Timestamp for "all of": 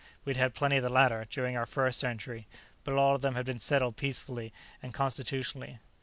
2.95-3.21